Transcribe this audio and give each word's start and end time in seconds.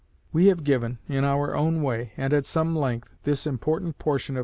We 0.33 0.47
have 0.47 0.63
given, 0.63 0.97
in 1.07 1.23
our 1.23 1.55
own 1.55 1.83
way, 1.83 2.13
and 2.17 2.33
at 2.33 2.47
some 2.47 2.75
length, 2.75 3.11
this 3.21 3.45
important 3.45 3.99
portion 3.99 4.35
of 4.35 4.39
M. 4.39 4.39